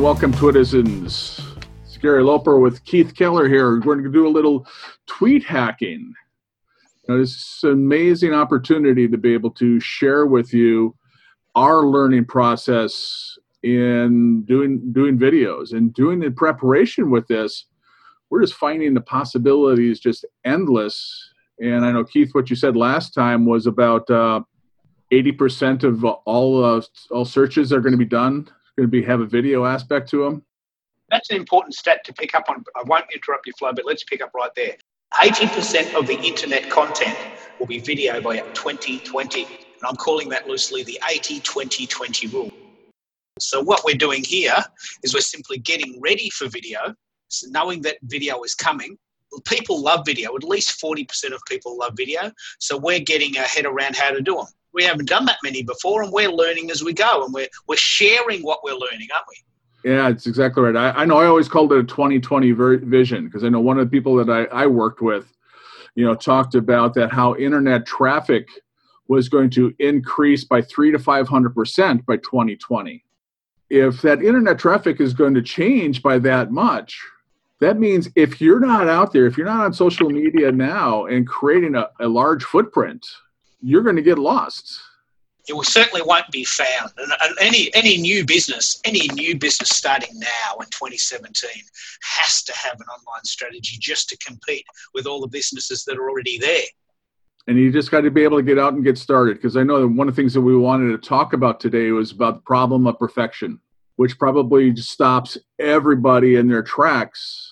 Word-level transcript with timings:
welcome 0.00 0.32
Twitizens. 0.32 1.44
It's 1.84 1.96
Gary 1.96 2.22
Loper 2.22 2.58
with 2.58 2.84
Keith 2.84 3.14
Keller 3.14 3.48
here. 3.48 3.70
We're 3.70 3.80
going 3.80 4.04
to 4.04 4.12
do 4.12 4.26
a 4.26 4.28
little 4.28 4.66
tweet 5.06 5.44
hacking. 5.44 6.14
Now, 7.08 7.16
is 7.16 7.58
an 7.64 7.72
amazing 7.72 8.32
opportunity 8.32 9.08
to 9.08 9.18
be 9.18 9.34
able 9.34 9.50
to 9.50 9.80
share 9.80 10.26
with 10.26 10.54
you 10.54 10.94
our 11.54 11.82
learning 11.82 12.26
process 12.26 13.36
in 13.62 14.44
doing 14.44 14.92
doing 14.92 15.18
videos 15.18 15.72
and 15.72 15.92
doing 15.92 16.20
the 16.20 16.30
preparation 16.30 17.10
with 17.10 17.26
this. 17.26 17.66
We're 18.30 18.40
just 18.40 18.54
finding 18.54 18.94
the 18.94 19.00
possibilities 19.00 20.00
just 20.00 20.24
endless. 20.44 21.32
And 21.60 21.84
I 21.84 21.92
know 21.92 22.04
Keith, 22.04 22.30
what 22.32 22.50
you 22.50 22.56
said 22.56 22.76
last 22.76 23.14
time 23.14 23.44
was 23.46 23.66
about 23.66 24.08
uh, 24.08 24.40
eighty 25.10 25.32
percent 25.32 25.84
of 25.84 26.04
all 26.04 26.64
uh, 26.64 26.82
all 27.10 27.24
searches 27.24 27.72
are 27.72 27.80
going 27.80 27.92
to 27.92 27.98
be 27.98 28.04
done 28.04 28.48
going 28.76 28.86
to 28.86 28.90
be 28.90 29.02
have 29.02 29.20
a 29.20 29.26
video 29.26 29.64
aspect 29.64 30.08
to 30.10 30.24
them. 30.24 30.42
That's 31.10 31.30
an 31.30 31.36
important 31.36 31.74
stat 31.74 32.04
to 32.04 32.12
pick 32.12 32.34
up 32.34 32.44
on. 32.48 32.64
I 32.76 32.82
won't 32.86 33.04
interrupt 33.14 33.46
your 33.46 33.54
flow, 33.58 33.72
but 33.72 33.84
let's 33.84 34.04
pick 34.04 34.22
up 34.22 34.30
right 34.34 34.50
there. 34.56 34.76
80% 35.14 35.94
of 35.94 36.06
the 36.06 36.18
internet 36.20 36.70
content 36.70 37.16
will 37.58 37.66
be 37.66 37.80
video 37.80 38.20
by 38.22 38.38
2020. 38.38 39.42
And 39.42 39.50
I'm 39.86 39.96
calling 39.96 40.30
that 40.30 40.48
loosely 40.48 40.84
the 40.84 40.98
80 41.10 41.40
20 41.40 41.86
20 41.86 42.26
rule. 42.28 42.50
So, 43.38 43.60
what 43.62 43.82
we're 43.84 43.96
doing 43.96 44.24
here 44.24 44.56
is 45.02 45.12
we're 45.12 45.20
simply 45.20 45.58
getting 45.58 46.00
ready 46.00 46.30
for 46.30 46.48
video, 46.48 46.94
so 47.28 47.48
knowing 47.50 47.82
that 47.82 47.96
video 48.04 48.42
is 48.42 48.54
coming. 48.54 48.96
People 49.46 49.82
love 49.82 50.04
video, 50.04 50.36
at 50.36 50.44
least 50.44 50.78
40% 50.82 51.32
of 51.32 51.40
people 51.48 51.78
love 51.78 51.94
video. 51.96 52.30
So, 52.58 52.76
we're 52.78 53.00
getting 53.00 53.36
our 53.38 53.44
head 53.44 53.66
around 53.66 53.96
how 53.96 54.10
to 54.12 54.20
do 54.20 54.36
them 54.36 54.46
we 54.74 54.84
haven't 54.84 55.08
done 55.08 55.24
that 55.26 55.38
many 55.42 55.62
before, 55.62 56.02
and 56.02 56.12
we're 56.12 56.30
learning 56.30 56.70
as 56.70 56.82
we 56.82 56.92
go, 56.92 57.24
and 57.24 57.32
we're 57.32 57.48
we're 57.66 57.76
sharing 57.76 58.42
what 58.42 58.60
we're 58.64 58.74
learning, 58.74 59.08
aren't 59.14 59.26
we? 59.28 59.90
Yeah, 59.90 60.08
it's 60.08 60.26
exactly 60.26 60.62
right. 60.62 60.76
I, 60.76 61.02
I 61.02 61.04
know 61.04 61.18
I 61.18 61.26
always 61.26 61.48
called 61.48 61.72
it 61.72 61.78
a 61.78 61.84
2020 61.84 62.52
vision 62.52 63.24
because 63.24 63.42
I 63.42 63.48
know 63.48 63.60
one 63.60 63.78
of 63.78 63.86
the 63.86 63.90
people 63.90 64.14
that 64.16 64.30
I, 64.30 64.44
I 64.62 64.66
worked 64.66 65.02
with, 65.02 65.32
you 65.96 66.04
know, 66.04 66.14
talked 66.14 66.54
about 66.54 66.94
that 66.94 67.12
how 67.12 67.34
internet 67.34 67.84
traffic 67.84 68.48
was 69.08 69.28
going 69.28 69.50
to 69.50 69.74
increase 69.80 70.44
by 70.44 70.62
three 70.62 70.92
to 70.92 70.98
500 70.98 71.54
percent 71.54 72.06
by 72.06 72.16
2020. 72.18 73.04
If 73.70 74.02
that 74.02 74.22
internet 74.22 74.58
traffic 74.58 75.00
is 75.00 75.14
going 75.14 75.34
to 75.34 75.42
change 75.42 76.02
by 76.02 76.18
that 76.20 76.52
much, 76.52 77.00
that 77.60 77.78
means 77.78 78.08
if 78.16 78.40
you're 78.40 78.60
not 78.60 78.88
out 78.88 79.12
there, 79.12 79.26
if 79.26 79.36
you're 79.36 79.46
not 79.46 79.64
on 79.64 79.72
social 79.72 80.10
media 80.10 80.52
now 80.52 81.06
and 81.06 81.26
creating 81.26 81.74
a, 81.74 81.88
a 82.00 82.08
large 82.08 82.44
footprint, 82.44 83.06
you're 83.62 83.82
going 83.82 83.96
to 83.96 84.02
get 84.02 84.18
lost. 84.18 84.80
It 85.48 85.54
will 85.54 85.64
certainly 85.64 86.02
won't 86.04 86.30
be 86.30 86.44
found. 86.44 86.90
And, 86.98 87.12
and 87.24 87.34
any 87.40 87.74
any 87.74 87.96
new 87.96 88.24
business, 88.24 88.80
any 88.84 89.08
new 89.08 89.36
business 89.36 89.70
starting 89.70 90.18
now 90.18 90.56
in 90.60 90.66
2017 90.66 91.50
has 92.02 92.42
to 92.44 92.52
have 92.56 92.74
an 92.74 92.86
online 92.86 93.24
strategy 93.24 93.76
just 93.80 94.08
to 94.10 94.16
compete 94.18 94.64
with 94.94 95.06
all 95.06 95.20
the 95.20 95.28
businesses 95.28 95.84
that 95.84 95.96
are 95.96 96.08
already 96.08 96.38
there. 96.38 96.62
And 97.48 97.58
you 97.58 97.72
just 97.72 97.90
got 97.90 98.02
to 98.02 98.10
be 98.10 98.22
able 98.22 98.38
to 98.38 98.42
get 98.44 98.58
out 98.58 98.74
and 98.74 98.84
get 98.84 98.98
started. 98.98 99.34
Because 99.34 99.56
I 99.56 99.64
know 99.64 99.80
that 99.80 99.88
one 99.88 100.08
of 100.08 100.14
the 100.14 100.22
things 100.22 100.34
that 100.34 100.40
we 100.40 100.56
wanted 100.56 100.92
to 100.92 101.08
talk 101.08 101.32
about 101.32 101.58
today 101.58 101.90
was 101.90 102.12
about 102.12 102.36
the 102.36 102.42
problem 102.42 102.86
of 102.86 103.00
perfection, 103.00 103.58
which 103.96 104.16
probably 104.18 104.76
stops 104.76 105.36
everybody 105.58 106.36
in 106.36 106.46
their 106.46 106.62
tracks 106.62 107.51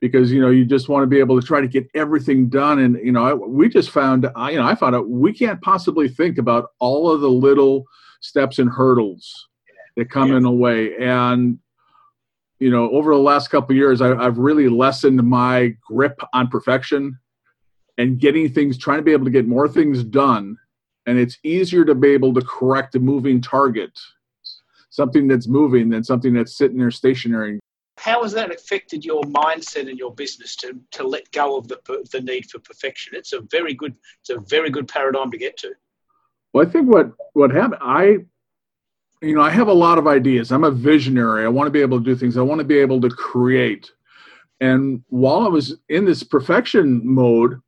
because 0.00 0.32
you 0.32 0.40
know 0.40 0.50
you 0.50 0.64
just 0.64 0.88
want 0.88 1.02
to 1.02 1.06
be 1.06 1.18
able 1.18 1.40
to 1.40 1.46
try 1.46 1.60
to 1.60 1.68
get 1.68 1.86
everything 1.94 2.48
done 2.48 2.78
and 2.80 2.96
you 3.04 3.12
know 3.12 3.24
I, 3.24 3.34
we 3.34 3.68
just 3.68 3.90
found 3.90 4.28
I, 4.34 4.50
you 4.50 4.58
know 4.58 4.66
i 4.66 4.74
found 4.74 4.94
out 4.94 5.08
we 5.08 5.32
can't 5.32 5.60
possibly 5.60 6.08
think 6.08 6.38
about 6.38 6.70
all 6.78 7.10
of 7.10 7.20
the 7.20 7.30
little 7.30 7.84
steps 8.20 8.58
and 8.58 8.70
hurdles 8.70 9.48
that 9.96 10.10
come 10.10 10.30
yeah. 10.30 10.38
in 10.38 10.42
the 10.42 10.50
way 10.50 10.96
and 10.96 11.58
you 12.58 12.70
know 12.70 12.90
over 12.90 13.12
the 13.12 13.20
last 13.20 13.48
couple 13.48 13.76
years 13.76 14.00
I, 14.00 14.14
i've 14.14 14.38
really 14.38 14.68
lessened 14.68 15.22
my 15.22 15.74
grip 15.86 16.20
on 16.32 16.48
perfection 16.48 17.18
and 17.98 18.18
getting 18.18 18.48
things 18.48 18.78
trying 18.78 18.98
to 18.98 19.04
be 19.04 19.12
able 19.12 19.26
to 19.26 19.30
get 19.30 19.46
more 19.46 19.68
things 19.68 20.02
done 20.02 20.56
and 21.06 21.18
it's 21.18 21.38
easier 21.42 21.84
to 21.84 21.94
be 21.94 22.08
able 22.08 22.32
to 22.34 22.42
correct 22.42 22.94
a 22.94 23.00
moving 23.00 23.40
target 23.40 23.98
something 24.90 25.28
that's 25.28 25.46
moving 25.46 25.88
than 25.88 26.02
something 26.02 26.34
that's 26.34 26.56
sitting 26.56 26.78
there 26.78 26.90
stationary 26.90 27.60
how 28.00 28.22
has 28.22 28.32
that 28.32 28.52
affected 28.52 29.04
your 29.04 29.22
mindset 29.24 29.88
and 29.88 29.98
your 29.98 30.14
business 30.14 30.56
to, 30.56 30.80
to 30.92 31.06
let 31.06 31.30
go 31.32 31.58
of 31.58 31.68
the, 31.68 31.78
the 32.12 32.20
need 32.22 32.50
for 32.50 32.58
perfection? 32.60 33.14
It's 33.14 33.34
a 33.34 33.42
very 33.50 33.74
good 33.74 33.94
it's 34.20 34.30
a 34.30 34.40
very 34.40 34.70
good 34.70 34.88
paradigm 34.88 35.30
to 35.30 35.38
get 35.38 35.56
to. 35.58 35.72
Well, 36.52 36.66
I 36.66 36.70
think 36.70 36.88
what 36.88 37.12
what 37.34 37.50
happened, 37.50 37.82
I 37.82 38.18
you 39.22 39.34
know, 39.34 39.42
I 39.42 39.50
have 39.50 39.68
a 39.68 39.72
lot 39.72 39.98
of 39.98 40.06
ideas. 40.06 40.50
I'm 40.50 40.64
a 40.64 40.70
visionary. 40.70 41.44
I 41.44 41.48
want 41.48 41.66
to 41.66 41.70
be 41.70 41.82
able 41.82 41.98
to 41.98 42.04
do 42.04 42.16
things. 42.16 42.38
I 42.38 42.42
want 42.42 42.60
to 42.60 42.64
be 42.64 42.78
able 42.78 43.02
to 43.02 43.10
create. 43.10 43.92
And 44.62 45.04
while 45.08 45.40
I 45.40 45.48
was 45.48 45.76
in 45.90 46.06
this 46.06 46.22
perfection 46.22 47.02
mode, 47.04 47.60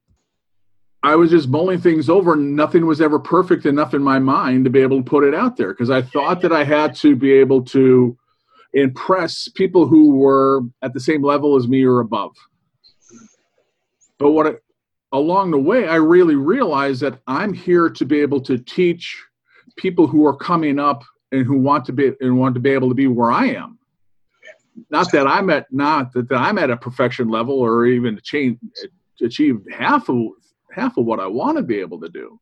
I 1.03 1.15
was 1.15 1.31
just 1.31 1.49
mulling 1.49 1.81
things 1.81 2.09
over. 2.09 2.37
Nothing 2.37 2.87
was 2.87 3.03
ever 3.03 3.19
perfect 3.19 3.67
enough 3.67 3.93
in 3.93 4.03
my 4.03 4.19
mind 4.19 4.65
to 4.65 4.71
be 4.71 4.81
able 4.81 5.03
to 5.03 5.11
put 5.11 5.25
it 5.25 5.35
out 5.35 5.59
there 5.59 5.75
because 5.75 5.91
I 5.91 6.01
thought 6.01 6.41
that 6.41 6.53
I 6.53 6.65
had 6.65 6.95
to 6.97 7.17
be 7.17 7.33
able 7.33 7.63
to 7.67 8.17
impress 8.73 9.49
people 9.49 9.87
who 9.87 10.15
were 10.15 10.63
at 10.83 10.95
the 10.95 11.01
same 11.01 11.23
level 11.23 11.57
as 11.57 11.69
me 11.69 11.85
or 11.85 12.01
above. 12.01 12.35
But 14.19 14.33
what 14.33 14.47
I, 14.47 14.55
along 15.13 15.51
the 15.51 15.59
way, 15.59 15.89
I 15.89 15.97
really 15.97 16.37
realized 16.37 17.03
that 17.03 17.19
I'm 17.27 17.53
here 17.53 17.91
to 17.91 18.05
be 18.05 18.21
able 18.21 18.41
to 18.43 18.59
teach 18.59 19.23
people 19.77 20.07
who 20.07 20.27
are 20.27 20.37
coming 20.37 20.79
up 20.79 21.05
and 21.33 21.47
who 21.47 21.59
want 21.59 21.85
to 21.87 21.93
be 21.93 22.13
and 22.21 22.39
want 22.39 22.55
to 22.55 22.61
be 22.61 22.71
able 22.71 22.89
to 22.89 22.95
be 22.95 23.07
where 23.07 23.33
I 23.33 23.47
am. 23.47 23.79
Not 24.91 25.13
that 25.13 25.27
I'm 25.27 25.51
at 25.51 25.67
not 25.71 26.13
that, 26.13 26.29
that 26.29 26.37
I'm 26.37 26.59
at 26.59 26.71
a 26.71 26.77
perfection 26.77 27.29
level 27.29 27.59
or 27.59 27.87
even 27.87 28.17
achieve 28.17 28.59
achieve 29.21 29.61
half 29.71 30.09
of 30.09 30.17
half 30.73 30.97
of 30.97 31.05
what 31.05 31.21
I 31.21 31.27
want 31.27 31.59
to 31.59 31.63
be 31.63 31.81
able 31.81 32.01
to 32.01 32.09
do. 32.09 32.41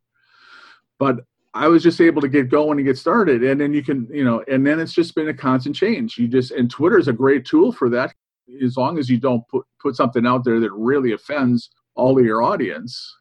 But 0.99 1.25
I 1.53 1.67
was 1.67 1.83
just 1.83 2.01
able 2.01 2.23
to 2.23 2.29
get 2.29 2.49
going 2.49 2.79
and 2.79 2.87
get 2.87 2.99
started. 2.99 3.43
And 3.43 3.61
then 3.61 3.75
you 3.75 3.83
can, 3.83 4.07
you 4.13 4.25
know, 4.25 4.45
and 4.47 4.67
then 4.67 4.79
it's 4.79 4.93
just 4.93 5.15
been 5.15 5.29
a 5.29 5.35
constant 5.35 5.75
change. 5.75 6.17
You 6.17 6.29
just, 6.29 6.53
and 6.53 6.71
Twitter 6.71 6.99
is 6.99 7.09
a 7.09 7.13
great 7.13 7.45
tool 7.45 7.73
for 7.73 7.89
that 7.91 8.15
as 8.63 8.77
long 8.77 8.99
as 8.99 9.09
you 9.09 9.19
don't 9.19 9.47
put, 9.49 9.65
put 9.81 9.97
something 9.97 10.27
out 10.27 10.45
there 10.45 10.61
that 10.61 10.73
really 10.73 11.13
offends 11.13 11.71
all 11.95 12.19
of 12.19 12.25
your 12.25 12.43
audience. 12.43 13.17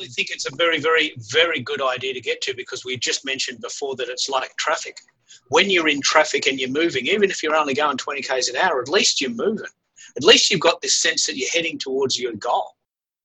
I 0.00 0.06
think 0.06 0.30
it's 0.30 0.46
a 0.50 0.56
very, 0.56 0.80
very, 0.80 1.14
very 1.30 1.60
good 1.60 1.82
idea 1.82 2.14
to 2.14 2.20
get 2.20 2.40
to 2.42 2.54
because 2.54 2.84
we 2.84 2.96
just 2.96 3.24
mentioned 3.24 3.60
before 3.60 3.94
that 3.96 4.08
it's 4.08 4.28
like 4.28 4.54
traffic. 4.56 4.96
When 5.48 5.70
you're 5.70 5.88
in 5.88 6.00
traffic 6.00 6.46
and 6.46 6.58
you're 6.58 6.70
moving, 6.70 7.06
even 7.06 7.30
if 7.30 7.42
you're 7.42 7.56
only 7.56 7.74
going 7.74 7.96
20 7.96 8.22
k's 8.22 8.48
an 8.48 8.56
hour, 8.56 8.80
at 8.80 8.88
least 8.88 9.20
you're 9.20 9.30
moving. 9.30 9.66
At 10.16 10.24
least 10.24 10.50
you've 10.50 10.60
got 10.60 10.80
this 10.80 10.96
sense 10.96 11.26
that 11.26 11.36
you're 11.36 11.50
heading 11.52 11.78
towards 11.78 12.18
your 12.18 12.32
goal 12.34 12.74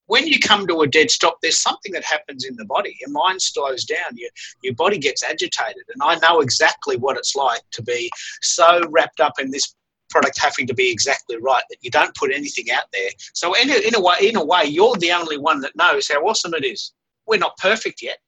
when 0.07 0.25
you 0.25 0.39
come 0.39 0.65
to 0.67 0.81
a 0.81 0.87
dead 0.87 1.11
stop, 1.11 1.37
there's 1.41 1.61
something 1.61 1.91
that 1.91 2.03
happens 2.03 2.45
in 2.45 2.55
the 2.55 2.65
body. 2.65 2.97
Your 2.99 3.11
mind 3.11 3.41
slows 3.41 3.83
down, 3.85 4.15
your, 4.15 4.29
your 4.63 4.73
body 4.73 4.97
gets 4.97 5.23
agitated. 5.23 5.83
And 5.93 6.01
I 6.01 6.15
know 6.19 6.39
exactly 6.39 6.97
what 6.97 7.17
it's 7.17 7.35
like 7.35 7.61
to 7.71 7.83
be 7.83 8.09
so 8.41 8.81
wrapped 8.89 9.19
up 9.19 9.33
in 9.39 9.51
this 9.51 9.75
product 10.09 10.39
having 10.39 10.65
to 10.67 10.73
be 10.73 10.89
exactly 10.89 11.37
right 11.37 11.63
that 11.69 11.77
you 11.81 11.91
don't 11.91 12.15
put 12.15 12.31
anything 12.33 12.71
out 12.71 12.85
there. 12.93 13.09
So 13.33 13.53
in 13.55 13.69
a, 13.69 13.87
in 13.87 13.95
a 13.95 14.01
way, 14.01 14.15
in 14.21 14.37
a 14.37 14.43
way, 14.43 14.63
you're 14.65 14.95
the 14.95 15.11
only 15.11 15.37
one 15.37 15.59
that 15.61 15.75
knows 15.75 16.07
how 16.07 16.25
awesome 16.25 16.53
it 16.53 16.65
is. 16.65 16.93
We're 17.25 17.39
not 17.39 17.57
perfect 17.57 18.01
yet. 18.01 18.19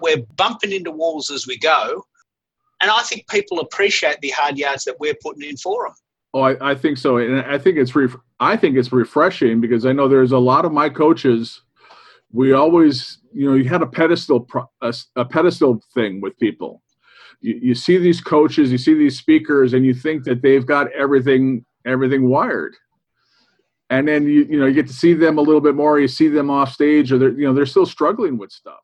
We're 0.00 0.22
bumping 0.36 0.72
into 0.72 0.90
walls 0.90 1.30
as 1.30 1.46
we 1.46 1.58
go. 1.58 2.04
And 2.82 2.90
I 2.90 3.00
think 3.02 3.28
people 3.28 3.60
appreciate 3.60 4.20
the 4.20 4.30
hard 4.30 4.58
yards 4.58 4.84
that 4.84 5.00
we're 5.00 5.16
putting 5.22 5.48
in 5.48 5.56
for 5.56 5.86
them. 5.86 5.94
Oh, 6.34 6.40
I, 6.40 6.70
I 6.70 6.74
think 6.74 6.96
so, 6.96 7.18
and 7.18 7.40
I 7.40 7.58
think 7.58 7.76
it's 7.76 7.94
ref- 7.94 8.16
I 8.40 8.56
think 8.56 8.76
it's 8.76 8.90
refreshing 8.90 9.60
because 9.60 9.84
I 9.84 9.92
know 9.92 10.08
there's 10.08 10.32
a 10.32 10.38
lot 10.38 10.64
of 10.64 10.72
my 10.72 10.88
coaches. 10.88 11.60
We 12.32 12.52
always, 12.54 13.18
you 13.34 13.50
know, 13.50 13.54
you 13.54 13.68
had 13.68 13.82
a 13.82 13.86
pedestal 13.86 14.40
pro- 14.40 14.70
a, 14.80 14.94
a 15.16 15.26
pedestal 15.26 15.82
thing 15.92 16.22
with 16.22 16.38
people. 16.38 16.82
You, 17.42 17.60
you 17.62 17.74
see 17.74 17.98
these 17.98 18.22
coaches, 18.22 18.72
you 18.72 18.78
see 18.78 18.94
these 18.94 19.18
speakers, 19.18 19.74
and 19.74 19.84
you 19.84 19.92
think 19.92 20.24
that 20.24 20.40
they've 20.40 20.64
got 20.64 20.90
everything 20.92 21.66
everything 21.84 22.28
wired. 22.28 22.76
And 23.90 24.08
then 24.08 24.24
you 24.24 24.46
you 24.48 24.58
know 24.58 24.64
you 24.64 24.72
get 24.72 24.86
to 24.86 24.94
see 24.94 25.12
them 25.12 25.36
a 25.36 25.42
little 25.42 25.60
bit 25.60 25.74
more. 25.74 26.00
You 26.00 26.08
see 26.08 26.28
them 26.28 26.48
off 26.48 26.72
stage, 26.72 27.12
or 27.12 27.18
they're 27.18 27.28
you 27.38 27.46
know 27.46 27.52
they're 27.52 27.66
still 27.66 27.84
struggling 27.84 28.38
with 28.38 28.52
stuff. 28.52 28.80